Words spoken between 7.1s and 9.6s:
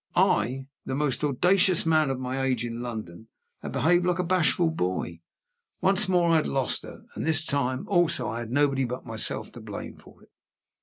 and this time, also, I had nobody but myself